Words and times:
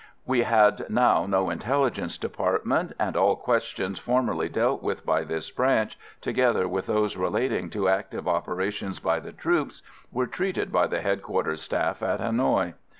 We 0.25 0.41
had 0.41 0.89
now 0.89 1.27
no 1.27 1.51
Intelligence 1.51 2.17
Department; 2.17 2.93
and 2.97 3.15
all 3.15 3.35
questions 3.35 3.99
formerly 3.99 4.49
dealt 4.49 4.81
with 4.81 5.05
by 5.05 5.23
this 5.23 5.51
branch, 5.51 5.95
together 6.21 6.67
with 6.67 6.87
those 6.87 7.15
relating 7.15 7.69
to 7.69 7.87
active 7.87 8.27
operations 8.27 8.97
by 8.97 9.19
the 9.19 9.31
troops, 9.31 9.83
were 10.11 10.25
treated 10.25 10.71
by 10.71 10.87
the 10.87 11.01
Headquarters 11.01 11.61
Staff 11.61 12.01
at 12.01 12.19
Hanoï. 12.19 12.73